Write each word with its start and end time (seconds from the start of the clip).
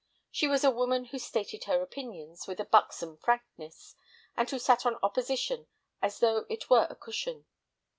She 0.31 0.47
was 0.47 0.63
a 0.63 0.71
woman 0.71 1.05
who 1.05 1.19
stated 1.19 1.65
her 1.65 1.79
opinions 1.83 2.47
with 2.47 2.59
a 2.59 2.65
buxom 2.65 3.17
frankness, 3.17 3.93
and 4.35 4.49
who 4.49 4.57
sat 4.57 4.83
on 4.83 4.97
opposition 5.03 5.67
as 6.01 6.17
though 6.17 6.47
it 6.49 6.71
were 6.71 6.87
a 6.89 6.95
cushion. 6.95 7.45